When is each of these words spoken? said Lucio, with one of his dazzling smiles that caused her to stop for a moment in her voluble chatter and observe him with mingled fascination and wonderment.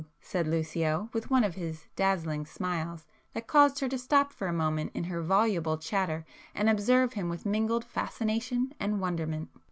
said 0.19 0.47
Lucio, 0.47 1.09
with 1.13 1.29
one 1.29 1.43
of 1.43 1.53
his 1.53 1.85
dazzling 1.95 2.43
smiles 2.43 3.05
that 3.35 3.45
caused 3.45 3.77
her 3.81 3.87
to 3.87 3.99
stop 3.99 4.33
for 4.33 4.47
a 4.47 4.51
moment 4.51 4.89
in 4.95 5.03
her 5.03 5.21
voluble 5.21 5.77
chatter 5.77 6.25
and 6.55 6.67
observe 6.71 7.13
him 7.13 7.29
with 7.29 7.45
mingled 7.45 7.85
fascination 7.85 8.73
and 8.79 8.99
wonderment. 8.99 9.49